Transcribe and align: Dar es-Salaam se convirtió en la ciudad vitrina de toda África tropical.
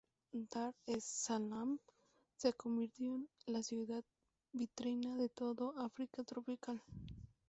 Dar 0.33 0.73
es-Salaam 0.87 1.77
se 2.35 2.53
convirtió 2.53 3.11
en 3.13 3.29
la 3.53 3.61
ciudad 3.61 4.03
vitrina 4.51 5.15
de 5.15 5.29
toda 5.29 5.73
África 5.85 6.23
tropical. 6.23 6.81